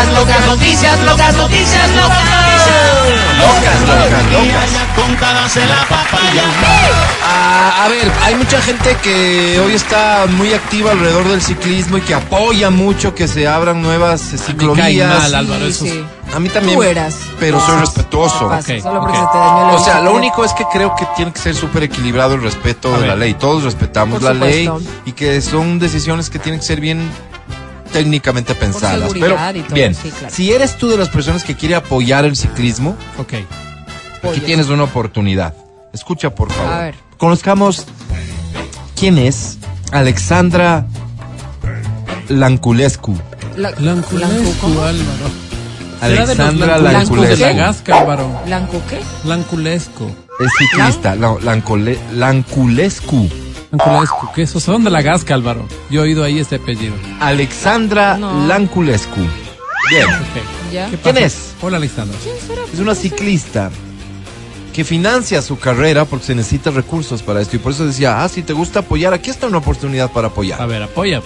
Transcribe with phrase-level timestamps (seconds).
[0.00, 2.18] Locas, locas noticias, locas noticias, locas
[3.38, 4.70] Locas, locas, locas.
[4.96, 6.42] Contadas en la papaya.
[7.24, 12.00] Ah, a ver, hay mucha gente que hoy está muy activa alrededor del ciclismo y
[12.02, 15.18] que apoya mucho que se abran nuevas ciclovías.
[15.22, 15.66] mal, Álvaro.
[15.66, 16.04] Sí, sí.
[16.34, 16.76] A mí también.
[16.76, 17.16] Tú eras.
[17.38, 18.48] Pero soy respetuoso.
[18.48, 19.24] Pasa, Ok, Solo porque ok.
[19.26, 21.54] se te dañó la O sea, lo único es que creo que tiene que ser
[21.54, 23.18] súper equilibrado el respeto A de la ver.
[23.18, 23.34] ley.
[23.34, 24.90] Todos respetamos Por la ley supuesto.
[25.06, 27.10] y que son decisiones que tienen que ser bien
[27.92, 28.98] técnicamente pensadas.
[29.12, 30.34] Pero seguridad y todo, bien, sí, claro.
[30.34, 33.34] si eres tú de las personas que quiere apoyar el ciclismo, Ok.
[33.34, 33.46] aquí
[34.28, 35.54] Oye, tienes una oportunidad.
[35.92, 36.72] Escucha, por favor.
[36.72, 36.94] A ver.
[37.18, 37.86] Conozcamos
[38.96, 39.58] quién es
[39.92, 40.86] Alexandra
[42.28, 43.16] Lanculescu.
[43.56, 44.66] la- Lanculescu.
[44.66, 44.94] Álvaro.
[46.00, 47.92] ¿Será de los Alexandra Lanculescu Lanculescu.
[47.92, 48.40] Álvaro.
[48.46, 49.00] ¿Blanco qué?
[49.28, 50.04] Lanculescu.
[50.40, 51.14] Es ciclista.
[51.16, 53.28] No, Lancole- Lanculescu.
[53.72, 54.32] Lanculescu.
[54.34, 55.66] ¿Qué esos son de la Gasca, Álvaro?
[55.90, 56.94] Yo he oído ahí ese apellido.
[57.20, 58.46] Alexandra No.
[58.46, 59.20] Lanculescu.
[59.90, 60.06] Bien.
[60.10, 60.72] Ok.
[60.72, 60.88] ¿Ya?
[60.90, 61.54] ¿Qué ¿Quién es?
[61.62, 62.16] Hola, Alexandra.
[62.72, 63.70] Es una ciclista
[64.72, 67.56] que financia su carrera porque se necesita recursos para esto.
[67.56, 70.30] Y por eso decía, ah, si te gusta apoyar, aquí está una oportunidad para A
[70.30, 70.68] apoyar.
[70.68, 71.22] ver, apoya.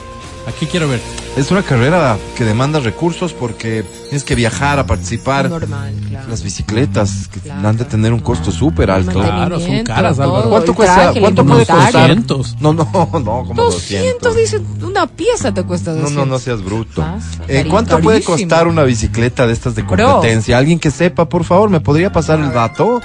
[0.46, 1.00] Aquí quiero ver.
[1.38, 5.48] Es una carrera que demanda recursos porque tienes que viajar a participar.
[5.48, 6.28] Normal, claro.
[6.28, 7.66] Las bicicletas que Claro.
[7.68, 9.12] han de tener un costo súper alto.
[9.12, 10.50] Claro, son caras, todo, Álvaro.
[10.50, 11.12] ¿Cuánto cuesta?
[11.18, 11.92] ¿Cuánto puede costar?
[11.92, 12.56] 200.
[12.60, 14.20] No, no, no, como 200.
[14.22, 16.26] 200, dice, una pieza te cuesta No, 200.
[16.26, 17.00] no, no seas bruto.
[17.00, 18.36] Pasa, Eh, ¿Cuánto puede carísimo.
[18.48, 19.96] costar una bicicleta de estas de Bro.
[19.96, 20.58] competencia?
[20.58, 23.00] Alguien que sepa, por favor, ¿me podría pasar el dato?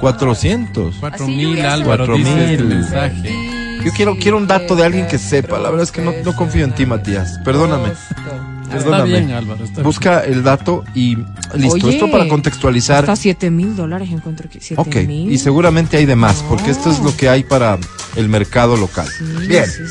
[0.00, 0.96] 400.
[0.96, 2.50] 4000, lluvia, Álvaro, Cuatro dice mil.
[2.50, 3.48] este mensaje.
[3.84, 5.58] Yo quiero, quiero un dato de alguien que sepa.
[5.58, 7.38] La verdad es que no, no confío en ti, Matías.
[7.44, 7.88] Perdóname.
[7.88, 9.08] Está Perdóname.
[9.08, 9.64] bien, Álvaro.
[9.64, 9.84] Está bien.
[9.84, 11.16] Busca el dato y
[11.54, 11.86] listo.
[11.86, 13.00] Oye, Esto para contextualizar.
[13.00, 14.58] Hasta 7 mil dólares encuentro aquí.
[14.60, 15.30] 7 Ok, mil.
[15.32, 17.78] y seguramente hay de más, porque esto es lo que hay para
[18.16, 19.06] el mercado local.
[19.08, 19.82] Sí, Bien, sí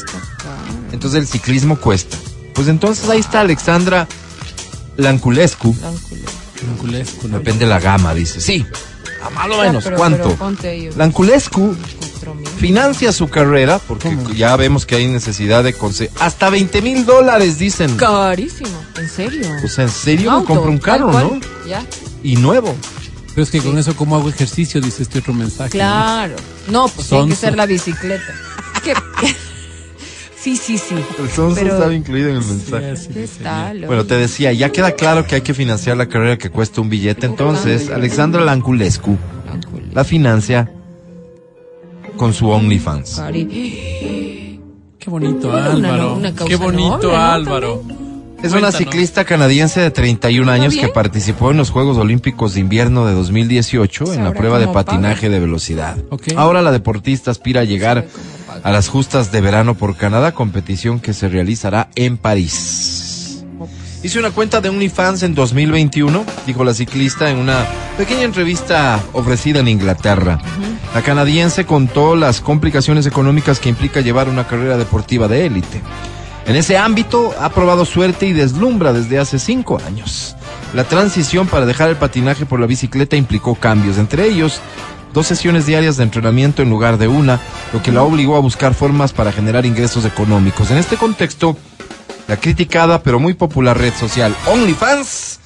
[0.91, 2.17] entonces el ciclismo cuesta.
[2.53, 4.07] Pues entonces ahí está Alexandra
[4.97, 5.75] Lanculescu.
[6.67, 7.37] Lanculescu, ¿no?
[7.39, 8.41] Depende de la gama, dice.
[8.41, 8.65] Sí,
[9.23, 9.83] a más o menos.
[9.83, 10.23] Ya, pero- ¿Cuánto?
[10.23, 11.75] pero ponte ahí, Lanculescu
[12.29, 12.47] mil.
[12.47, 14.31] financia su carrera, porque ¿Cómo?
[14.33, 16.11] ya vemos que hay necesidad de conseguir.
[16.19, 17.95] Hasta 20 mil dólares, dicen.
[17.97, 19.47] Carísimo, en serio.
[19.63, 21.39] O sea, ¿en serio me compro un carro, no?
[21.67, 21.83] Ya,
[22.23, 22.75] Y nuevo.
[23.33, 24.81] Pero es que con eso, ¿cómo hago ejercicio?
[24.81, 25.71] Dice este otro mensaje.
[25.71, 26.35] claro.
[26.69, 28.33] No, pues tiene que ser la bicicleta.
[28.83, 28.93] ¿Qué?
[30.39, 30.95] sí, sí, sí.
[31.19, 32.93] El sonso Pero- estaba incluido en el mensaje.
[33.87, 36.89] Bueno, te decía, ya queda claro que hay que financiar la carrera que cuesta un
[36.89, 37.25] billete.
[37.25, 39.17] Entonces, Alexandra Lanculescu
[39.93, 40.71] la financia
[42.21, 43.15] con su OnlyFans.
[43.15, 44.59] Cari.
[44.99, 46.13] Qué bonito, Una- Álvaro.
[46.17, 47.17] una Qué bonito, noble, ¿no?
[47.17, 47.83] Álvaro.
[48.43, 53.07] Es una ciclista canadiense de 31 años que participó en los Juegos Olímpicos de Invierno
[53.07, 55.97] de 2018 en la prueba de patinaje de velocidad.
[56.35, 58.05] Ahora la deportista aspira a llegar
[58.61, 63.43] a las justas de verano por Canadá, competición que se realizará en París.
[64.03, 67.65] Hice una cuenta de OnlyFans en 2021, dijo la ciclista en una
[67.97, 70.39] pequeña entrevista ofrecida en Inglaterra.
[70.93, 75.81] La canadiense contó las complicaciones económicas que implica llevar una carrera deportiva de élite.
[76.45, 80.35] En ese ámbito ha probado suerte y deslumbra desde hace cinco años.
[80.73, 84.61] La transición para dejar el patinaje por la bicicleta implicó cambios, entre ellos
[85.13, 87.39] dos sesiones diarias de entrenamiento en lugar de una,
[87.73, 90.71] lo que la obligó a buscar formas para generar ingresos económicos.
[90.71, 91.57] En este contexto,
[92.27, 95.39] la criticada pero muy popular red social OnlyFans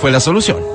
[0.00, 0.67] fue la solución.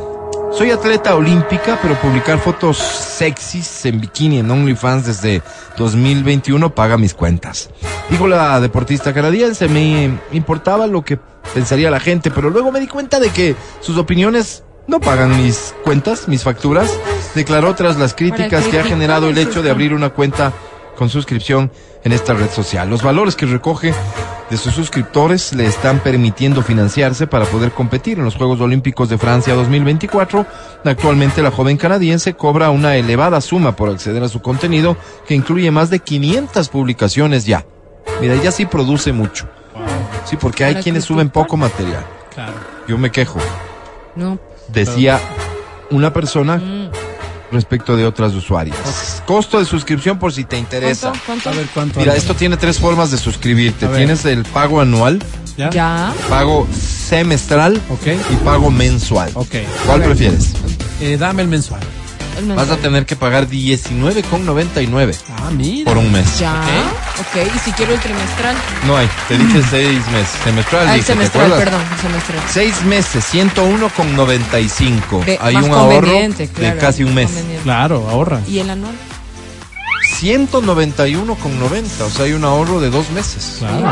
[0.57, 5.41] Soy atleta olímpica, pero publicar fotos sexys en bikini en OnlyFans desde
[5.77, 7.71] 2021 paga mis cuentas.
[8.09, 11.17] Dijo la deportista canadiense, me importaba lo que
[11.53, 15.73] pensaría la gente, pero luego me di cuenta de que sus opiniones no pagan mis
[15.83, 16.91] cuentas, mis facturas,
[17.33, 20.53] declaró tras las críticas que ha generado el hecho de abrir una cuenta
[20.97, 21.71] con suscripción
[22.03, 22.89] en esta red social.
[22.89, 23.93] Los valores que recoge
[24.49, 29.17] de sus suscriptores le están permitiendo financiarse para poder competir en los Juegos Olímpicos de
[29.17, 30.45] Francia 2024.
[30.85, 35.71] Actualmente la joven canadiense cobra una elevada suma por acceder a su contenido que incluye
[35.71, 37.65] más de 500 publicaciones ya.
[38.21, 39.47] Mira, ella sí produce mucho.
[40.25, 42.05] Sí, porque hay quienes suben poco material.
[42.87, 43.39] Yo me quejo.
[44.15, 44.37] No.
[44.67, 45.19] Decía
[45.89, 46.89] una persona Mm.
[47.53, 49.21] Respecto de otras usuarias.
[49.25, 51.09] Costo de suscripción por si te interesa.
[51.09, 51.25] ¿Cuánto?
[51.25, 51.49] ¿Cuánto?
[51.49, 51.99] A ver cuánto.
[51.99, 53.87] Mira, esto tiene tres formas de suscribirte.
[53.87, 55.19] Tienes el pago anual,
[55.57, 55.69] ¿Ya?
[55.69, 56.13] Ya.
[56.29, 58.07] pago semestral Ok.
[58.31, 59.31] y pago mensual.
[59.35, 59.55] Ok.
[59.85, 60.53] ¿Cuál prefieres?
[61.01, 61.81] Eh, dame el mensual.
[62.55, 65.85] Vas a tener que pagar 19,99 Ah, mira.
[65.89, 66.39] por un mes.
[66.39, 66.53] Ya.
[67.19, 67.35] Ok.
[67.55, 68.55] Y si quiero el trimestral.
[68.87, 70.29] No hay, te dije seis meses.
[70.43, 71.81] Semestral, Ah, el dije, ¿te semestral, perdón.
[72.01, 72.39] Semestral.
[72.49, 75.23] Seis meses, 101,95.
[75.25, 77.29] Ve, Hay un ahorro de casi un mes.
[77.63, 78.41] Claro, ahorra.
[78.47, 78.93] ¿Y el anual?
[80.21, 82.01] 191,90.
[82.05, 83.57] O sea, hay un ahorro de dos meses.
[83.59, 83.75] Claro.
[83.83, 83.91] Carito,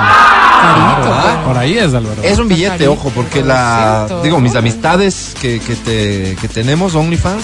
[1.13, 2.21] Ah, Por ahí es, Álvaro.
[2.23, 4.07] Es un billete, ojo, porque la.
[4.23, 7.43] Digo, mis amistades que, que, te, que tenemos, OnlyFans,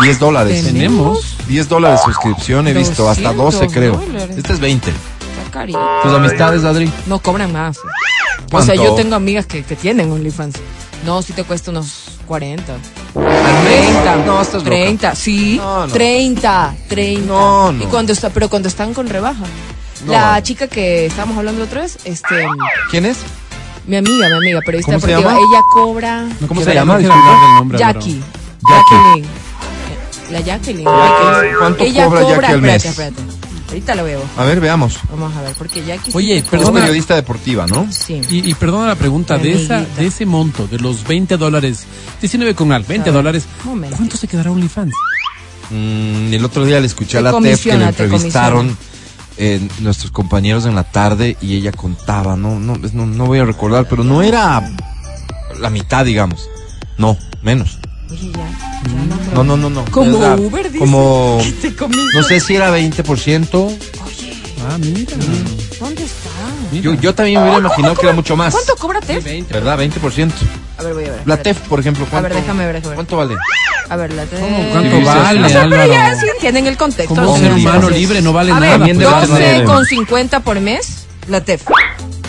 [0.00, 0.64] 10 dólares.
[0.64, 1.36] Tenemos.
[1.48, 3.92] 10 dólares suscripción, he visto, hasta 12 200 creo.
[3.96, 4.36] dólares.
[4.36, 4.90] Este es 20.
[4.90, 5.80] Está carito.
[6.02, 6.90] ¿Tus amistades, Adri?
[7.06, 7.78] No cobran más.
[7.78, 7.82] O
[8.50, 8.72] ¿Cuánto?
[8.72, 10.56] sea, yo tengo amigas que, que tienen OnlyFans.
[11.06, 12.72] No, si te cuesta unos 40.
[12.72, 12.80] ¿Al
[13.64, 13.86] mes?
[13.92, 14.16] 30.
[14.26, 14.70] No, estás loca.
[14.70, 15.56] 30, sí.
[15.58, 15.92] No, no.
[15.92, 17.26] 30, 30.
[17.26, 17.84] No, no.
[17.84, 19.44] Y cuando está, pero cuando están con rebaja.
[20.04, 20.12] No.
[20.12, 22.46] La chica que estábamos hablando otra vez, este,
[22.90, 23.18] ¿Quién es?
[23.86, 25.46] mi amiga, mi amiga, periodista ¿Cómo se deportiva, llama?
[25.50, 26.98] ella cobra ¿Cómo se llama?
[26.98, 27.30] Disculpa.
[27.30, 27.78] del nombre.
[27.78, 27.98] Jackie.
[28.20, 28.22] Jackie.
[28.68, 29.26] Jacqueline.
[30.30, 30.84] La Jacqueline.
[30.84, 31.56] Jackie.
[31.58, 32.84] ¿Cuánto ella cobra Jackie al mes?
[32.84, 33.38] Espérate, espérate.
[33.68, 34.22] Ahorita lo veo.
[34.38, 34.98] A ver, veamos.
[35.10, 36.10] Vamos a ver, porque Jackie.
[36.14, 37.86] Oye, sí Es periodista deportiva, ¿no?
[37.90, 38.20] Sí.
[38.30, 41.84] Y, y perdona la pregunta, de, esa, de ese monto, de los 20 dólares,
[42.20, 43.96] 19 con al, 20 A ver, dólares, momento.
[43.96, 44.94] ¿cuánto se quedará OnlyFans?
[45.70, 48.74] Mm, el otro día le escuché a la TEF que le entrevistaron
[49.36, 53.38] eh, nuestros compañeros en la tarde y ella contaba, no, no, es- no, no voy
[53.40, 54.62] a recordar, pero no era
[55.60, 56.48] la mitad, digamos.
[56.96, 57.78] No, menos.
[58.10, 58.38] Oye, ya.
[58.38, 59.34] ya no creo.
[59.34, 59.84] No, no, no, no.
[59.90, 60.78] Como la- Uber, dice.
[60.78, 61.40] Como,
[62.14, 63.54] no sé si era 20%.
[63.54, 63.78] Oye,
[64.68, 65.12] Ah, mira.
[65.80, 66.30] ¿dónde está?
[66.72, 66.82] mira.
[66.84, 68.52] Yo, yo también me hubiera imaginado que era mucho más.
[68.52, 69.22] ¿Cuánto cobra Tef?
[69.24, 69.52] 20.
[69.54, 69.78] ¿Verdad?
[69.78, 70.32] 20%.
[70.78, 71.22] A ver, voy a ver.
[71.26, 71.36] La.
[71.42, 72.94] TEF, por ejemplo, A ¿cuánto, ver, déjame ver, déjame ver.
[72.96, 73.36] ¿cuánto vale?
[73.88, 74.40] A ver, la Tef.
[74.40, 74.56] ¿Cómo?
[74.70, 75.24] ¿Cuánto Civilización.
[75.24, 77.14] vale, O sea, pero ya sí entienden el contexto.
[77.14, 78.00] Como ser Sí, humano sí, sí.
[78.00, 78.66] libre no vale A nada.
[78.66, 79.08] ver, También pues.
[79.08, 81.62] debe tener- 12 con 50 por mes, la TEF.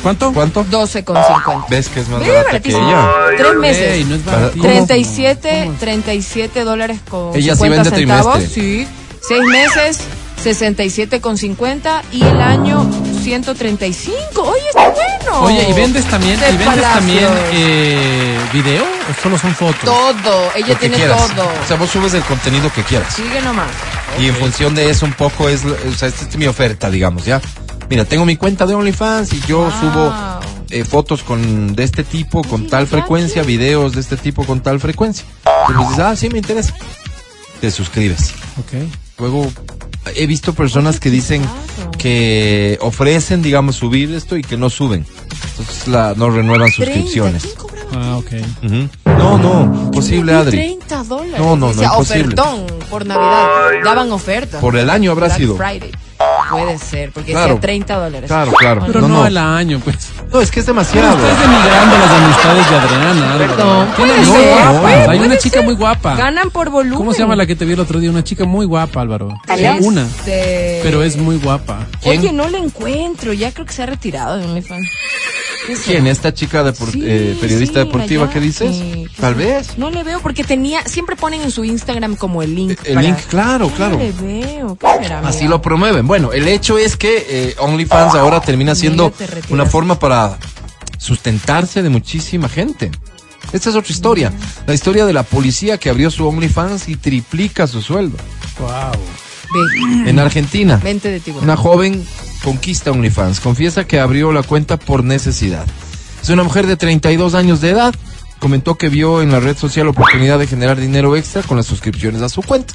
[0.03, 0.31] ¿Cuánto?
[0.33, 0.63] ¿Cuánto?
[0.63, 1.65] 12 con 50.
[1.69, 2.87] ¿Ves que es más barata que baratísimo.
[2.89, 3.09] ella?
[3.37, 3.91] Tres meses.
[3.93, 4.63] Ey, no es Para- baratísimo.
[4.73, 4.85] ¿Cómo?
[4.87, 5.77] 37, ¿Cómo?
[5.79, 8.33] 37 dólares con Ella sí 50 vende centavos.
[8.35, 8.61] trimestre.
[8.63, 8.87] Sí.
[9.27, 9.99] Seis meses,
[10.41, 12.89] 67 con 50 y el año
[13.21, 14.41] 135.
[14.41, 15.41] Oye, está bueno.
[15.41, 16.93] Oye, ¿y vendes también, y vendes Palacios.
[16.93, 19.81] también eh, video o solo son fotos?
[19.83, 20.51] Todo.
[20.55, 21.27] Ella Lo que tiene quieras.
[21.35, 21.45] todo.
[21.45, 23.13] O sea, vos subes el contenido que quieras.
[23.13, 23.67] Sigue nomás.
[24.19, 27.25] Y en función de eso un poco es, o sea, esta es mi oferta, digamos,
[27.25, 27.41] ¿ya?
[27.89, 29.71] Mira, tengo mi cuenta de OnlyFans y yo Wow.
[29.71, 30.13] subo
[30.69, 34.79] eh, fotos con de este tipo con tal frecuencia, videos de este tipo con tal
[34.79, 35.25] frecuencia.
[35.69, 36.75] Y pues dices, ah, sí, me interesa.
[37.59, 38.33] Te suscribes.
[38.59, 38.73] Ok.
[39.17, 39.51] Luego
[40.15, 41.41] he visto personas que dicen
[41.97, 45.05] que ofrecen, digamos, subir esto y que no suben.
[45.51, 46.85] Entonces la, no renuevan 30.
[46.93, 47.43] suscripciones.
[47.43, 48.31] ¿Quién cobraba Ah, ok.
[48.63, 48.89] Ujú.
[49.17, 50.57] No, no, posible, Adri.
[50.57, 51.39] 30 dólares.
[51.39, 52.21] No, no, no, Decía, imposible.
[52.39, 53.47] ofertón por Navidad.
[53.83, 54.61] Daban ofertas.
[54.61, 55.57] Por el año habrá Black sido.
[55.57, 55.91] Friday.
[56.49, 57.47] Puede ser, porque Claro.
[57.47, 58.27] decía 30 dólares.
[58.27, 58.83] Claro, claro.
[58.87, 59.23] Pero No, no, no.
[59.23, 60.11] al año, pues.
[60.31, 61.09] No, es que es demasiado.
[61.17, 63.33] Estás denigrando las amistades de Adriana.
[63.33, 63.55] Álvaro.
[63.55, 65.37] Perdón, puede muy ser, puede- Hay puede una ser.
[65.39, 66.15] chica muy guapa.
[66.15, 66.97] Ganan por volumen.
[66.97, 68.09] ¿Cómo se llama la que te vi el otro día?
[68.09, 69.29] Una chica muy guapa, Álvaro.
[69.47, 70.07] Este- Una.
[70.25, 71.85] Pero es muy guapa.
[72.01, 72.19] ¿Quién?
[72.19, 73.33] Oye, no la encuentro.
[73.33, 74.87] Ya creo que se ha retirado de OnlyFans.
[75.85, 76.07] ¿Quién?
[76.07, 78.77] ¿Esta chica depor- Sí, eh, periodista sí, deportiva que dices?
[78.77, 79.07] Jackie.
[79.19, 79.77] Tal vez.
[79.77, 80.83] No le veo porque tenía.
[80.85, 82.79] Siempre ponen en su Instagram como el link.
[82.83, 83.97] El para- link, claro, claro.
[83.97, 84.77] No le veo.
[84.77, 86.07] ¿Qué será, Así lo promueven.
[86.07, 89.13] Bueno, el hecho es que eh, OnlyFans ahora termina siendo
[89.49, 90.37] una forma para
[90.97, 92.91] sustentarse de muchísima gente.
[93.51, 94.31] Esta es otra historia.
[94.67, 98.17] La historia de la policía que abrió su OnlyFans y triplica su sueldo.
[98.59, 98.69] Wow.
[99.51, 101.45] Ve, En Argentina, Mente de tiburón.
[101.45, 102.05] una joven
[102.43, 103.39] conquista OnlyFans.
[103.39, 105.65] Confiesa que abrió la cuenta por necesidad.
[106.21, 107.93] Es una mujer de 32 años de edad.
[108.39, 112.21] Comentó que vio en la red social oportunidad de generar dinero extra con las suscripciones
[112.21, 112.73] a su cuenta.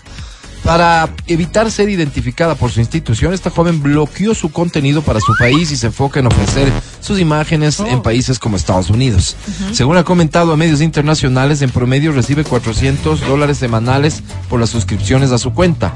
[0.65, 5.71] Para evitar ser identificada por su institución, esta joven bloqueó su contenido para su país
[5.71, 9.37] y se enfoca en ofrecer sus imágenes en países como Estados Unidos.
[9.73, 15.33] Según ha comentado a medios internacionales, en promedio recibe 400 dólares semanales por las suscripciones
[15.33, 15.93] a su cuenta.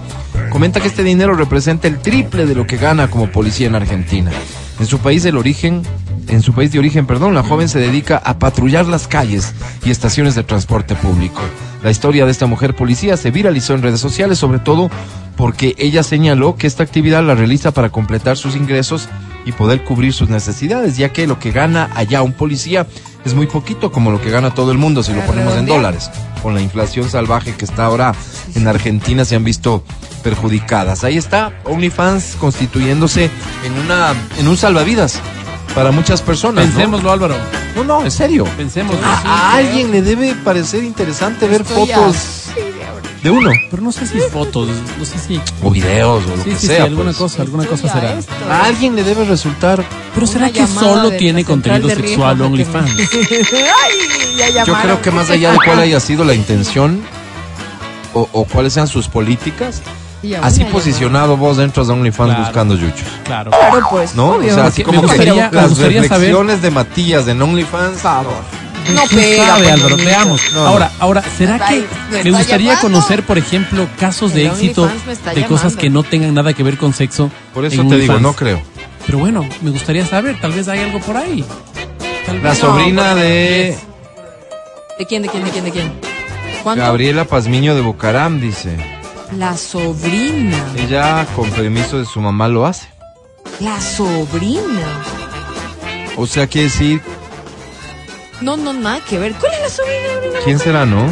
[0.51, 4.31] Comenta que este dinero representa el triple de lo que gana como policía en Argentina.
[4.79, 5.83] En su país el origen,
[6.29, 9.55] en su país de origen, perdón, la joven se dedica a patrullar las calles
[9.85, 11.41] y estaciones de transporte público.
[11.83, 14.91] La historia de esta mujer policía se viralizó en redes sociales, sobre todo
[15.37, 19.09] porque ella señaló que esta actividad la realiza para completar sus ingresos
[19.45, 22.87] y poder cubrir sus necesidades, ya que lo que gana allá un policía
[23.25, 26.11] es muy poquito como lo que gana todo el mundo si lo ponemos en dólares.
[26.43, 28.15] Con la inflación salvaje que está ahora
[28.55, 29.85] en Argentina se han visto
[30.23, 31.05] perjudicadas.
[31.05, 33.31] Ahí está OnlyFans constituyéndose
[33.65, 35.21] en una en un salvavidas
[35.75, 36.67] para muchas personas.
[36.67, 36.73] ¿no?
[36.73, 37.37] Pensémoslo, Álvaro.
[37.77, 38.45] No, no, en serio.
[38.57, 39.05] Pensémoslo.
[39.07, 42.45] A, a alguien le debe parecer interesante ver fotos
[43.23, 45.41] de uno Pero no sé si fotos, no sé si.
[45.63, 46.85] o videos o lo Sí, que sí, sí, sea.
[46.85, 47.17] alguna pues.
[47.17, 48.15] cosa, alguna cosa será.
[48.17, 48.33] esto.
[48.49, 49.85] A alguien le debe resultar.
[50.15, 52.91] Pero será Una que solo tiene contenido sexual OnlyFans?
[52.93, 57.01] Ay, ya Yo creo que más allá de cuál haya sido la intención
[58.15, 59.83] o, o cuáles sean sus políticas,
[60.43, 62.45] así posicionado vos entras a OnlyFans Claro.
[62.45, 63.09] buscando yuchos.
[63.25, 63.51] Claro.
[63.51, 64.15] Claro, pues.
[64.15, 64.31] ¿No?
[64.37, 64.53] obvio.
[64.53, 67.41] O sea, así Me como que gustaría- me las gustaría saber- reflexiones de Matías en
[67.43, 68.03] OnlyFans.
[68.05, 69.97] No ¿Quién pega, sabe, pues, Álvaro?
[69.99, 70.41] Veamos.
[70.55, 70.67] No, no.
[70.67, 72.89] Ahora, ahora, ¿será Ay, que me me está gustaría llamando.
[72.89, 75.81] conocer, por ejemplo, casos de El éxito OnlyFans me está de cosas llamando.
[75.81, 77.31] que no tengan nada que ver con sexo?
[77.53, 78.23] Por eso en te digo, OnlyFans?
[78.23, 78.63] no creo.
[79.05, 81.45] Pero bueno, me gustaría saber, tal vez hay algo por ahí.
[82.27, 83.77] Tal La vez- sobrina de
[84.99, 85.93] ¿De quién, de quién, de quién, de quién?
[86.63, 86.83] ¿Cuánto?
[86.83, 88.77] Gabriela Pazmiño de Bucaram dice,
[89.37, 90.73] La sobrina.
[90.77, 92.89] ella con permiso de su mamá lo hace.
[93.61, 95.03] La sobrina.
[96.17, 97.01] O sea, quiere decir,
[98.41, 99.35] No, no, nada que ver.
[99.35, 100.39] ¿Cuál es la sobrina?
[100.45, 101.05] ¿quién será, no?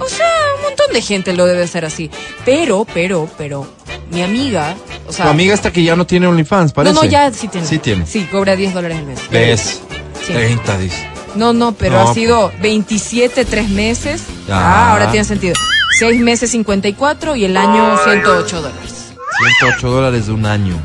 [0.00, 2.10] O sea, un montón de gente lo debe hacer así.
[2.44, 3.66] Pero, pero, pero,
[4.10, 4.74] mi amiga,
[5.06, 5.26] o sea...
[5.26, 6.94] Tu amiga esta que ya no tiene OnlyFans, parece.
[6.94, 7.66] No, no, ya sí tiene.
[7.66, 8.06] Sí tiene.
[8.06, 9.20] Sí, cobra 10 dólares al mes.
[9.30, 9.82] ¿Ves?
[10.26, 10.32] Sí.
[10.32, 11.08] 30, dice.
[11.34, 14.22] No, no, pero No, ha sido 27, 3 meses.
[14.46, 14.56] Ya.
[14.58, 15.54] Ah, ahora tiene sentido.
[15.98, 19.12] 6 meses 54 y el año 108 dólares.
[19.60, 20.76] 108 dólares de un año.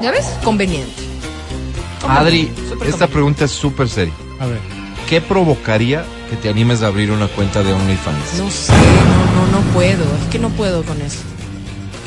[0.00, 0.26] ¿Ya ves?
[0.44, 1.02] Conveniente.
[2.08, 3.06] Adri, Súper esta conveniente.
[3.08, 4.14] pregunta es súper seria.
[4.40, 4.58] A ver.
[5.08, 8.34] ¿Qué provocaría que te animes a abrir una cuenta de OnlyFans?
[8.38, 10.02] No sé, no, no, no puedo.
[10.02, 11.18] Es que no puedo con eso.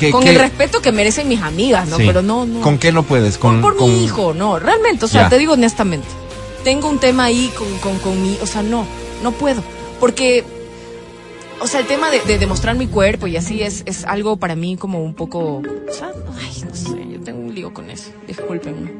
[0.00, 1.96] ¿Qué- Con qué- el respeto que merecen mis amigas, ¿no?
[1.96, 2.04] Sí.
[2.06, 2.60] Pero no, no.
[2.60, 3.38] ¿Con qué no puedes?
[3.38, 5.28] Con, por con- mi hijo, no, realmente, o sea, Ya.
[5.30, 6.06] te digo honestamente,
[6.64, 8.84] tengo un tema ahí con, con, con mi, o sea, no,
[9.22, 9.62] no puedo,
[9.98, 10.44] porque,
[11.60, 14.54] o sea, el tema de, de demostrar mi cuerpo y así es, es algo para
[14.54, 18.10] mí como un poco, o sea, ay, no sé, yo tengo un lío con eso,
[18.26, 18.90] discúlpenme.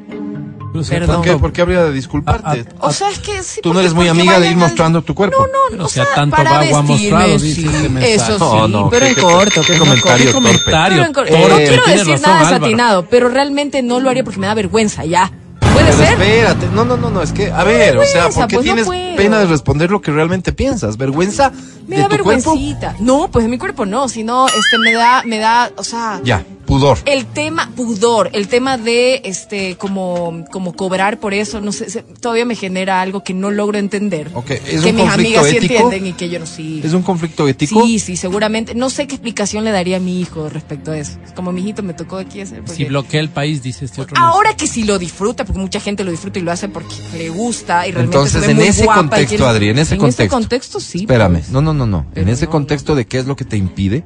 [0.89, 1.15] Perdón.
[1.17, 2.65] ¿Por qué, ¿Por qué habría de disculparte?
[2.79, 5.15] Ah, O sea, es que sí, Tú no eres muy amiga de ir mostrando tu
[5.15, 5.37] cuerpo.
[5.47, 7.89] No, no, Pero o a sea, tanto para vago ha vestirme, mostrado, dice sí, este
[7.89, 8.13] mensaje.
[8.13, 10.47] eso sí, No, no, pero en corto, qué comentario ¿Qué torpe.
[10.47, 10.97] comentario?
[10.97, 11.33] Pero en corto.
[11.33, 12.55] Eh, no quiero decir razón, nada Álvaro.
[12.59, 15.31] desatinado, pero realmente no lo haría porque me da vergüenza, ya.
[15.77, 16.21] ¿Puede Pero ser?
[16.21, 18.87] espérate, no, no, no, no, es que, a ver, o sea, ¿por qué pues tienes
[19.15, 20.97] pena de responder lo que realmente piensas?
[20.97, 21.51] ¿Vergüenza
[21.87, 22.57] Me de da tu cuerpo?
[22.99, 26.43] No, pues de mi cuerpo no, sino este me da, me da, o sea, Ya,
[26.67, 26.99] pudor.
[27.05, 32.03] el tema pudor, el tema de este como como cobrar por eso, no sé, se-
[32.03, 34.29] todavía me genera algo que no logro entender.
[34.35, 36.81] Ok, ¿es que un mis conflicto amigas sí entienden y que yo no sí.
[36.83, 37.83] ¿Es un conflicto ético?
[37.83, 38.75] Sí, sí, seguramente.
[38.75, 41.17] No sé qué explicación le daría a mi hijo respecto a eso.
[41.35, 42.59] Como mi hijito me tocó aquí hacer.
[42.59, 45.79] porque- Si bloquea el país, dice este otro Ahora que si lo disfruta, porque mucha
[45.79, 48.57] gente lo disfruta y lo hace porque le gusta y realmente Entonces, se ve en
[48.57, 50.35] muy ese guapa y contexto, quiere- Adri, en ese En ese contexto.
[50.35, 50.99] contexto sí.
[50.99, 51.49] Espérame, pues.
[51.49, 52.05] no, no, no, no.
[52.13, 54.03] En ese no, contexto de qué es lo que te impide.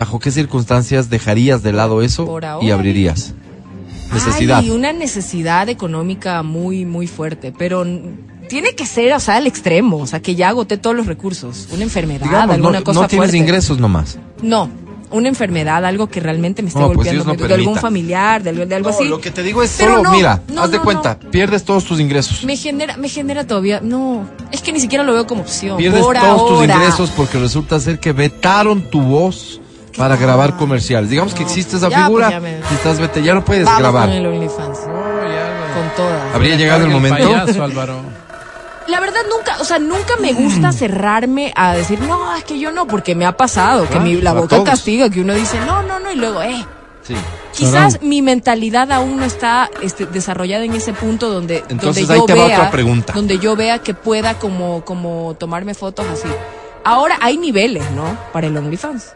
[0.00, 3.34] ¿Bajo qué circunstancias dejarías de lado eso y abrirías?
[4.12, 4.58] Necesidad.
[4.58, 7.84] Hay una necesidad económica muy, muy fuerte, pero
[8.48, 11.68] tiene que ser, o sea, al extremo, o sea, que ya agoté todos los recursos.
[11.72, 13.36] Una enfermedad, Digamos, alguna no, cosa no tienes fuerte.
[13.36, 14.18] ingresos nomás.
[14.42, 14.68] No,
[15.12, 18.50] una enfermedad, algo que realmente me esté No, pues golpeando, no de algún familiar, de
[18.50, 19.04] algo, de algo No, así.
[19.04, 22.42] lo que te digo es Pero solo, mira, haz de cuenta, pierdes todos tus ingresos.
[22.42, 25.76] Me genera, me genera todavía, no, es que ni siquiera lo veo como opción.
[25.76, 29.60] Pierdes por todos tus ingresos porque resulta ser que vetaron tu voz
[29.96, 31.10] para grabar comerciales.
[31.10, 33.64] Digamos que existe esa ya, figura, pues, ya me- si estás vete, ya no puedes
[33.64, 34.08] Vamos grabar.
[34.08, 36.34] con el OnlyFans, con todas.
[36.34, 37.18] Habría llegado el momento.
[37.18, 37.96] Payaso, Álvaro.
[38.88, 42.72] La verdad nunca, o sea, nunca me gusta cerrarme a decir, no, es que yo
[42.72, 44.64] no, porque me ha pasado, que Ah, mi, la boca todos.
[44.68, 46.64] castiga, que uno dice, no, no, no, y luego, eh.
[47.02, 47.14] Sí.
[47.56, 52.20] Quizás mi mentalidad aún no está este, desarrollada en ese punto donde, Entonces, donde ahí
[52.20, 53.12] yo te va vea, otra pregunta.
[53.12, 56.28] donde yo vea que pueda como, como tomarme fotos así.
[56.84, 58.16] Ahora hay niveles, ¿no?
[58.32, 59.14] Para el OnlyFans.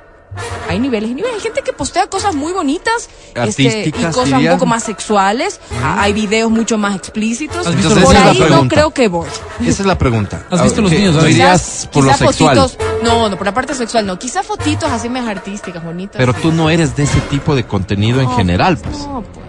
[0.69, 1.37] Hay niveles y niveles.
[1.37, 5.61] Hay gente que postea cosas muy bonitas este, y cosas un poco más sexuales.
[5.83, 7.67] Ah, Hay videos mucho más explícitos.
[7.67, 9.29] ¿Has visto los Por ahí no creo que voy.
[9.61, 10.47] Esa es la pregunta.
[10.51, 11.33] ¿Has visto los ¿qué- míos, ¿No Adri?
[11.33, 12.57] irías por lo quizá sexual?
[12.59, 12.79] fotitos.
[13.03, 14.19] No, no, por la parte sexual no.
[14.19, 16.17] Quizá fotitos así más artísticas, bonitas.
[16.17, 16.39] Pero sí.
[16.43, 18.99] tú no eres de ese tipo de contenido en No, general, pues.
[18.99, 19.45] No, pues.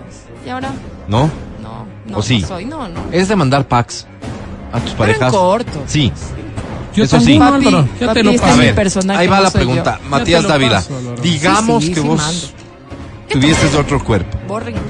[0.45, 0.69] Y ahora,
[1.07, 1.29] ¿No?
[1.61, 2.39] no, no, ¿O sí?
[2.41, 2.99] no soy, no, no.
[3.11, 4.05] Es de mandar packs
[4.71, 5.33] a tus Pero parejas.
[5.33, 5.83] en corto.
[5.87, 6.11] Sí.
[6.95, 7.37] Yo Eso sí.
[7.37, 7.87] Papi, Álvaro.
[7.99, 8.59] Ya papi, te lo este A paso.
[8.59, 9.53] ver, ahí va no la yo.
[9.53, 9.99] pregunta.
[10.01, 12.41] Ya Matías Dávila, paso, digamos Sí, sí, que sí, vos mando.
[13.29, 14.37] tuvieses otro cuerpo.
[14.47, 14.75] Borren.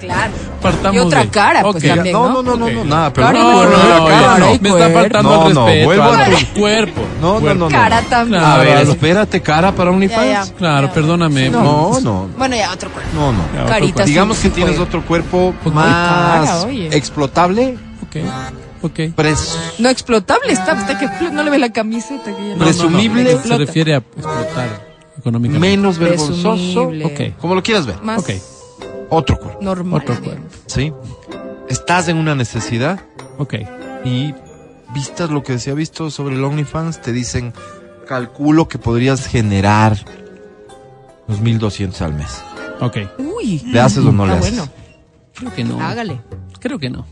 [0.00, 0.32] Claro.
[0.62, 2.42] Partamos y otra de- cara, pues también, no, ¿no?
[2.42, 3.52] no, no, no, nada, Claro, perdón.
[3.52, 4.58] No, no, no, no.
[4.60, 5.84] me está faltando No, el no, respeto.
[5.84, 7.00] vuelvo a tu- Cuerpo.
[7.20, 7.68] No, no, no, no.
[7.68, 8.42] Cara también.
[8.42, 8.90] A ver, Claro.
[8.92, 10.26] espérate, cara para OnlyFans.
[10.26, 10.54] Ya, ya.
[10.54, 10.92] Claro, Ya.
[10.94, 11.50] perdóname.
[11.50, 13.10] No, no, Bueno, ya, otro cuerpo.
[13.14, 13.38] no, no.
[13.52, 14.08] Ya, otro Carita, cuerpo.
[14.08, 18.16] Digamos sí, que sí tienes otro cuerpo Pues más explotable, Ok,
[18.82, 18.98] ok.
[19.16, 22.56] pres- No explotable está, está que no le ves la camiseta que ya No, no.
[22.58, 23.34] no, Presumible.
[23.34, 24.86] no, Se refiere a explotar
[25.18, 25.68] económicamente.
[25.76, 26.52] menos vergonzoso,
[26.88, 27.04] Presumible.
[27.04, 27.38] Ok.
[27.40, 28.00] como lo quieras ver.
[28.02, 28.30] Más Ok.
[29.10, 30.02] Otro cuerpo, normal.
[30.02, 30.44] Otro cuerpo.
[30.66, 30.92] ¿sí?
[31.68, 33.00] Estás en una necesidad
[33.38, 33.54] Ok.
[34.04, 34.34] y
[34.94, 37.52] vistas lo que se ha visto sobre el OnlyFans, te dicen,
[38.08, 39.96] calculo que podrías generar
[41.28, 42.40] los 1200 al mes.
[42.80, 42.96] Ok.
[43.18, 43.60] Uy.
[43.66, 44.56] ¿Le haces o no le Ah, haces?
[44.56, 44.72] bueno.
[45.34, 45.80] Creo que no.
[45.80, 46.20] Hágale.
[46.60, 47.06] Creo que no.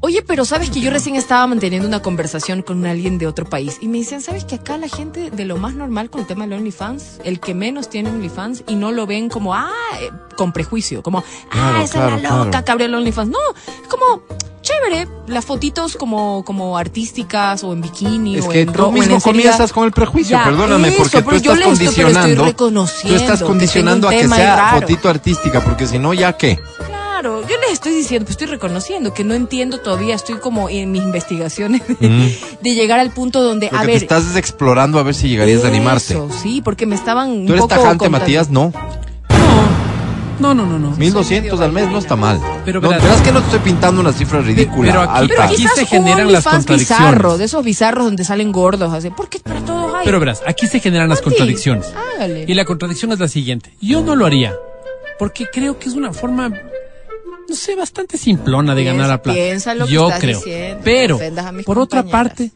[0.00, 3.78] Oye, pero sabes que yo recién estaba manteniendo una conversación con alguien de otro país
[3.80, 6.46] y me decían, ¿sabes que acá la gente de lo más normal con el tema
[6.46, 10.52] del OnlyFans, el que menos tiene OnlyFans y no lo ven como, ah, eh, con
[10.52, 12.64] prejuicio, como, ah, esa claro, es la loca claro.
[12.64, 13.30] que abrió el OnlyFans.
[13.30, 13.38] No,
[13.82, 14.22] es como,
[14.60, 18.94] chévere, las fotitos como, como artísticas o en bikini Es o que en tú en
[18.94, 19.20] mismo lencería.
[19.20, 22.52] comienzas con el prejuicio, Ya, perdóname, eso, porque tú estás condicionando.
[22.54, 24.80] Tú estás condicionando a que sea raro.
[24.80, 26.60] fotito artística, porque si no, ¿ya qué?
[27.48, 31.02] Yo les estoy diciendo, pues estoy reconociendo que no entiendo todavía, estoy como en mis
[31.02, 32.30] investigaciones de, Mm.
[32.62, 33.98] de llegar al punto donde, Lo a que ver.
[33.98, 36.14] te estás es explorando a ver si llegarías a animarte.
[36.14, 38.18] Eso, sí, porque me estaban un ¿Tú eres poco tajante, contando.
[38.18, 38.50] Matías?
[38.50, 38.72] No.
[40.38, 40.90] No, no, no, no.
[40.90, 42.38] 1200 al mes no está mal.
[42.66, 44.90] Pero no, verás- que no te estoy pintando una cifra ridícula.
[44.92, 45.34] pero aquí- alta.
[45.34, 46.78] Pero Aquí se un generan las contradicciones.
[47.14, 49.08] bizarro, de esos bizarros donde salen gordos, así.
[49.16, 50.04] Porque para todos hay.
[50.04, 51.86] Pero verás, aquí se generan las contradicciones.
[52.16, 52.44] hágale.
[52.46, 53.72] Y la contradicción es la siguiente.
[53.80, 54.54] Yo no lo haría.
[55.18, 56.52] Porque creo que es una forma,
[57.48, 59.36] no sé, bastante simplona de Piensa- ganar la plata.
[59.38, 60.38] piensa lo que yo estás creo.
[60.38, 62.34] diciendo, Pero, a por otra compañeras.
[62.38, 62.50] parte,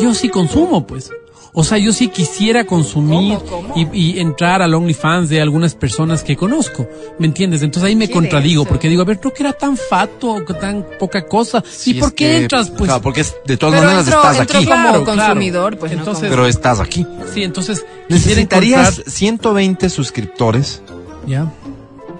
[0.00, 1.10] yo sí consumo, pues.
[1.58, 3.74] O sea, yo sí quisiera consumir ¿Cómo, cómo?
[3.94, 6.86] Y, y entrar al OnlyFans de algunas personas que conozco.
[7.18, 7.62] ¿Me entiendes?
[7.62, 10.44] Entonces ahí me ¿Qué contradigo, es porque digo, a ver, no que era tan fato,
[10.44, 11.64] que tan poca cosa.
[11.66, 12.68] Sí, ¿Y por qué que- entras?
[12.68, 14.66] Pues Claro, porque de todas Pero maneras entró- estás entró aquí.
[14.66, 15.22] como Claro, claro.
[15.22, 17.06] consumidor, pues Entonces- no como- Pero estás aquí.
[17.32, 20.82] Sí, entonces Necesitarías encontrar- 120 suscriptores,
[21.26, 21.50] Ya,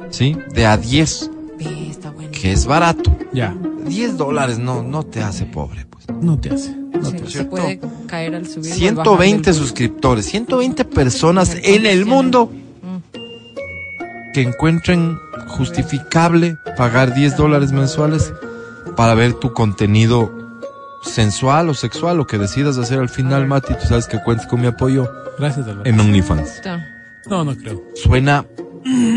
[0.08, 0.34] ¿sí?
[0.54, 1.35] De a 10, Ve, está bueno.
[2.40, 3.16] Que es barato.
[3.32, 3.54] ya.
[3.86, 6.06] 10 dólares no, no te hace pobre, pues.
[6.20, 6.74] No te hace.
[6.76, 7.38] No Sí, te hace.
[7.38, 8.70] se puede caer al subir.
[8.70, 12.50] o al 120 bajar del- suscriptores, 120 personas en el mundo
[12.82, 14.32] Mm.
[14.32, 15.16] que encuentren
[15.48, 18.32] justificable pagar 10 dólares mensuales
[18.96, 20.32] para ver tu contenido
[21.04, 23.74] sensual o sexual, lo que decidas hacer al final, Mati.
[23.74, 25.88] Tú sabes que cuentas con mi apoyo Gracias, Álvaro.
[25.88, 26.60] en OnlyFans.
[27.28, 27.82] No, no creo.
[27.94, 28.44] Suena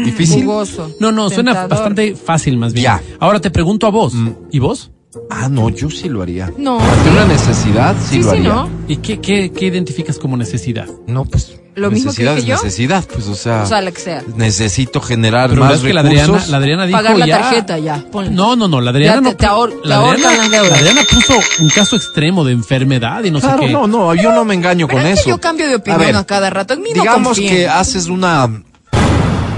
[0.04, 0.44] difícil.
[0.44, 0.96] Jugoso.
[1.00, 1.70] No, no, suena tentador.
[1.70, 2.84] bastante fácil más bien.
[2.86, 3.02] Ya.
[3.20, 4.14] Ahora te pregunto a vos.
[4.14, 4.30] Mm.
[4.52, 4.92] ¿Y vos?
[5.32, 6.52] Ah, no, yo sí lo haría.
[6.58, 6.78] No.
[6.78, 8.50] De una necesidad, sí, Sí, lo sí, haría.
[8.54, 8.70] ¿no?
[8.88, 10.88] ¿Y qué, qué, qué identificas como necesidad?
[11.08, 11.56] No, pues.
[11.76, 12.56] Lo mismo que es yo.
[12.56, 13.64] necesidad, pues, o sea.
[13.64, 14.22] O sea, la que sea.
[14.36, 16.02] necesito generar Pero más verás que la.
[16.02, 18.06] Adriana, la Adriana dijo Pagar la ya- tarjeta ya.
[18.12, 18.32] ponle.
[18.32, 19.30] No, no, no, la Adriana Ya no.
[19.30, 23.40] te- te ahor- la, Adriana, la Adriana puso un caso extremo de enfermedad y no
[23.40, 23.72] Claro, sé qué.
[23.74, 25.30] no, no, yo no me engaño Pero con es que eso.
[25.30, 26.74] yo cambio de opinión A ver, a cada rato.
[26.74, 28.64] En mí no digamos que haces una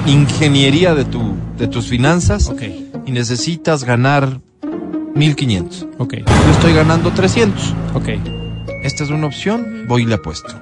[0.05, 2.62] ingeniería de tu de tus finanzas Ok,
[3.05, 4.41] y necesitas ganar
[5.15, 5.88] 1500.
[6.00, 7.74] ok, Yo estoy ganando 300.
[7.94, 8.09] ok.
[8.83, 10.59] Esta es una opción, voy y le apuesto.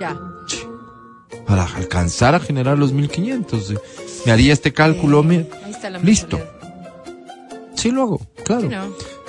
[0.00, 0.18] Ya.
[1.46, 3.70] Para alcanzar a generar los 1500.
[3.70, 3.78] eh,
[4.26, 6.38] Me haría este cálculo, me- Ahí está la listo.
[7.74, 8.62] Sí lo hago, claro.
[8.62, 8.82] Sí, no.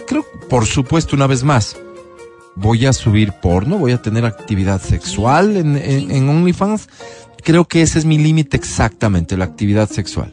[0.05, 1.77] Creo, por supuesto, una vez más,
[2.55, 6.87] voy a subir porno, voy a tener actividad sexual en, en- en OnlyFans.
[7.43, 10.31] Creo que ese es mi límite exactamente, la actividad sexual.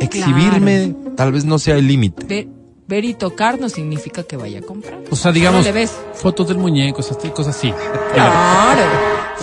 [0.00, 2.24] Exhibirme tal vez no sea el límite.
[2.26, 2.48] Ver,
[2.88, 4.98] ver y tocar no significa que vaya a comprar.
[5.10, 5.66] O sea, digamos,
[6.14, 7.72] fotos del muñeco, cosas, cosas así.
[8.12, 8.80] Claro.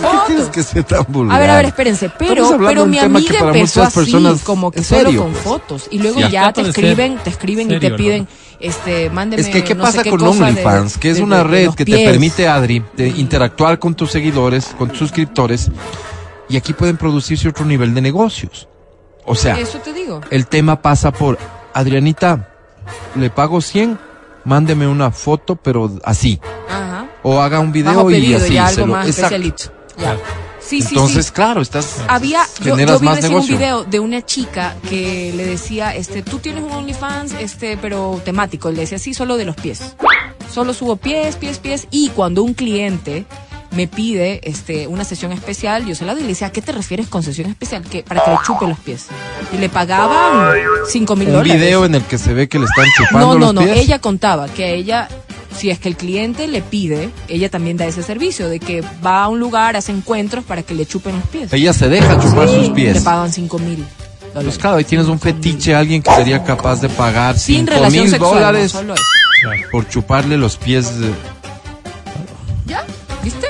[0.00, 0.19] ¿Por
[0.50, 1.36] que ser tan vulgar?
[1.36, 5.02] A ver, a ver, espérense, pero, pero mi amiga empezó así, personas como que solo
[5.04, 5.44] serio, con pues.
[5.44, 8.28] fotos, y luego Sí, ya te escriben, te escriben y te piden, hermano.
[8.60, 9.42] este, mándeme.
[9.42, 10.98] Es que, ¿qué no pasa qué con OnlyFans?
[10.98, 14.66] Que es de- una de- red que te permite, Adri, de interactuar con tus seguidores,
[14.78, 15.70] con tus suscriptores,
[16.48, 18.68] y aquí pueden producirse otro nivel de negocios.
[19.24, 20.20] O sea, Eso te digo.
[20.30, 21.38] el tema pasa por,
[21.74, 22.48] Adrianita,
[23.14, 23.98] le pago 100,
[24.44, 26.40] mándeme una foto, pero así.
[26.68, 27.06] Ajá.
[27.22, 28.54] O haga un video Bajo y pedido, así.
[28.54, 29.36] ya se algo lo- más Exacto.
[29.36, 29.79] especialito.
[30.00, 30.16] Ya.
[30.60, 31.32] Sí, sí, Entonces, sí.
[31.32, 31.96] claro, estás...
[32.06, 36.62] Había, yo, vi más un video de una chica que le decía, este, tú tienes
[36.62, 38.70] un OnlyFans, este, pero temático.
[38.70, 39.96] Le decía, sí, solo de los pies.
[40.52, 41.88] Solo subo pies, pies, pies.
[41.90, 43.24] Y cuando un cliente
[43.72, 46.60] me pide, este, una sesión especial, yo se la doy y le decía, ¿a qué
[46.62, 47.82] te refieres con sesión especial?
[47.82, 49.06] Que para que le chupe los pies.
[49.52, 50.54] Y le pagaban
[50.88, 51.54] cinco mil Un dólares.
[51.60, 53.62] video en el que se ve que le están chupando No, no, los no.
[53.62, 53.78] pies.
[53.78, 55.08] Ella contaba que a ella,
[55.60, 59.24] si es que el cliente le pide, ella también da ese servicio de que va
[59.24, 61.52] a un lugar, hace encuentros para que le chupen los pies.
[61.52, 62.94] Ella se deja chupar Sí, sus pies.
[62.94, 63.84] Le pagan cinco mil
[64.32, 68.02] Pues claro, ahí tienes un fetiche, alguien que sería capaz de pagar Sin 5 relación
[68.04, 68.34] mil sexual.
[68.34, 68.94] dólares No,
[69.70, 70.98] por chuparle los pies.
[70.98, 71.12] de-
[72.66, 72.84] ¿Ya?
[73.22, 73.46] ¿Viste?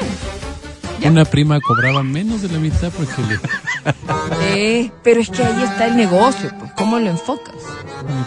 [1.04, 3.38] Una prima cobraba menos de la mitad porque le.
[4.52, 6.72] Eh, pero es que ahí está el negocio, pues.
[6.76, 7.54] ¿Cómo lo enfocas?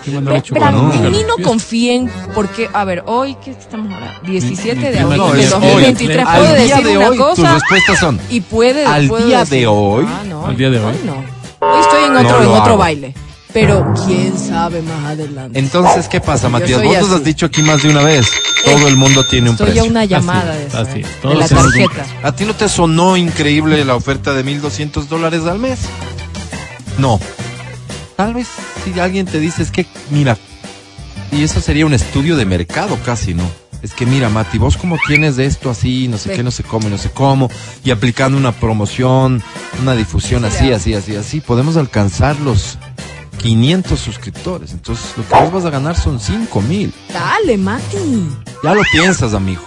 [0.05, 0.83] Pero, no.
[1.09, 4.19] mí los no confíen, porque, a ver, hoy, ¿qué estamos ahora?
[4.23, 5.45] 17 mi de agosto No, hoy.
[5.45, 6.25] 2023.
[6.27, 8.19] Al Puede Al día decir de una hoy, tus cosa respuestas son.
[8.29, 8.85] y puede.
[8.85, 10.05] al puedo día decir- de hoy.
[10.07, 10.45] Ah, no.
[10.45, 10.95] Al día de hoy.
[11.05, 11.13] no.
[11.65, 13.13] Hoy estoy en otro, en otro baile.
[13.53, 15.59] Pero quién sabe más adelante.
[15.59, 16.79] Entonces, ¿qué pasa, Matías?
[16.79, 18.25] soy Vos nos has dicho aquí más de una vez.
[18.65, 19.83] Todo el mundo tiene un Estoy precio.
[19.83, 21.21] a una llamada Así de, es, esa, así es.
[21.21, 22.05] de la tarjeta.
[22.23, 25.81] ¿A ti no te sonó increíble la oferta de 1.200 dólares al mes?
[26.97, 27.19] No.
[28.15, 28.47] Tal vez
[28.83, 30.37] si alguien te dice, es que, mira,
[31.31, 33.43] y eso sería un estudio de mercado casi, ¿no?
[33.81, 36.63] Es que mira, Mati, vos como tienes de esto así, no sé qué, no sé
[36.63, 37.49] cómo, no sé cómo,
[37.83, 39.43] y aplicando una promoción,
[39.81, 42.77] una difusión Sí, así, así, así, así, podemos alcanzar los
[43.39, 44.71] 500 suscriptores.
[44.71, 46.93] Entonces, lo que vos vas a ganar son 5 mil.
[47.11, 47.97] Dale, Mati.
[48.63, 49.63] Ya lo piensas, amigo.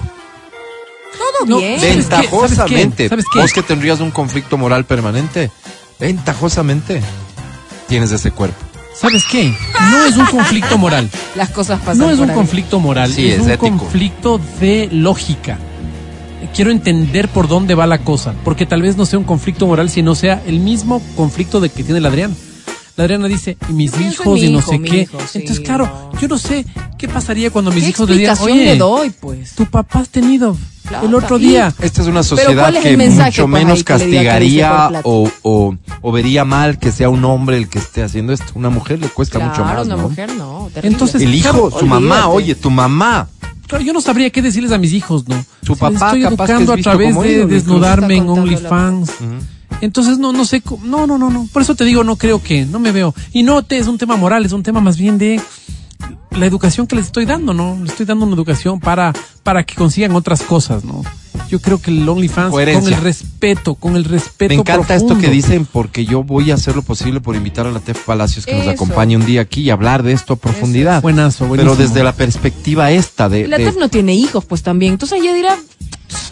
[1.13, 1.79] Todo No, bien.
[1.79, 2.17] ¿sabes qué?
[2.17, 3.39] Ventajosamente, ¿Sabes qué?
[3.41, 5.51] vos que tendrías un conflicto moral permanente,
[6.01, 7.03] ventajosamente
[7.88, 8.57] tienes ese cuerpo.
[8.94, 9.53] ¿Sabes qué?
[9.90, 11.09] No es un conflicto moral.
[11.37, 12.37] Las cosas pasan No es por un ahí.
[12.37, 13.77] conflicto moral, Sí, es, es un ético.
[13.79, 15.59] conflicto de lógica.
[16.55, 19.90] Quiero entender por dónde va la cosa, porque tal vez no sea un conflicto moral,
[19.90, 22.35] sino sea el mismo conflicto de que tiene la Adriana.
[22.96, 24.96] La Adriana dice, y mis Pienso hijos mi y no hijo, sé qué.
[25.03, 26.18] hijo, sí, Entonces, claro, no.
[26.20, 26.64] yo no sé
[26.96, 29.53] qué pasaría cuando mis ¿Qué hijos le digan, explicación oye, le doy, pues?
[29.55, 30.57] tu papá has tenido
[31.03, 31.72] El otro y- día.
[31.81, 35.29] Esta es una sociedad ¿cuál es que mensaje, mucho pues, menos que que castigaría o,
[35.42, 38.46] o, o vería mal que sea un hombre el que esté haciendo esto.
[38.55, 40.03] Una mujer le cuesta mucho más, una ¿no?
[40.09, 40.68] mujer no.
[40.72, 40.94] terrible.
[40.94, 42.37] Entonces, El hijo, Claro, su mamá, olvídate.
[42.37, 43.29] oye, tu mamá.
[43.66, 45.44] Claro, yo no sabría qué decirles a mis hijos, ¿no?
[45.62, 48.29] Su Si papá estoy capaz que educando a través de ídolo, desnudarme en.
[48.29, 49.11] OnlyFans.
[49.81, 52.42] Entonces no no sé cómo- no no no no por eso te digo no creo
[52.42, 54.96] que no me veo y no te es un tema moral es un tema más
[54.96, 55.38] bien de
[56.38, 59.75] la educación que les estoy dando no les estoy dando una educación para para que
[59.75, 61.03] consigan otras cosas no
[61.49, 65.29] yo creo que el OnlyFans con el respeto con el respeto Me encanta esto que
[65.31, 68.53] dicen porque yo voy a hacer lo posible por invitar a la Tef Palacios que
[68.55, 68.70] nos Eso.
[68.72, 71.03] acompañe un día aquí y hablar de esto a profundidad.
[71.03, 74.94] buenazo Pero desde la perspectiva esta de, La de- TEF no tiene hijos, pues también.
[74.94, 75.57] Entonces ella dirá,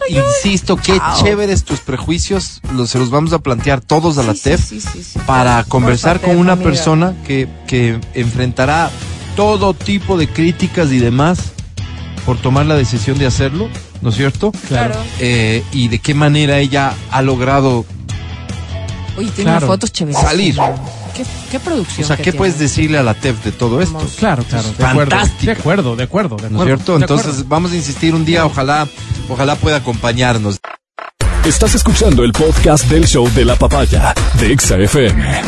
[0.09, 1.23] insisto, qué Chao.
[1.23, 4.81] chéveres tus prejuicios, los, se los vamos a plantear todos a la Sí, TEF sí,
[4.81, 5.19] sí, sí, sí.
[5.25, 6.69] para conversar Porfa, con una amiga.
[6.69, 8.91] persona que, que enfrentará
[9.35, 11.39] todo tipo de críticas y demás
[12.25, 13.69] por tomar la decisión de hacerlo,
[14.01, 14.51] ¿no es cierto?
[14.67, 17.85] claro Eh, y de qué manera ella ha logrado
[19.17, 19.67] Oye, tiene Claro.
[19.67, 20.19] fotos chéveres.
[20.19, 20.57] salir.
[21.15, 22.03] ¿Qué, qué producción?
[22.03, 22.37] O sea, ¿qué tiene?
[22.39, 23.93] puedes decirle a la TEF de todo esto?
[23.93, 24.15] Vamos.
[24.17, 25.53] claro claro de acuerdo Fantástica.
[25.53, 26.95] de acuerdo de acuerdo de ¿No es cierto?
[26.97, 27.45] Entonces acuerdo.
[27.47, 28.87] vamos a insistir un día, ojalá,
[29.29, 30.57] ojalá pueda acompañarnos.
[31.45, 35.41] Estás escuchando el podcast del show de la papaya de Exa FM.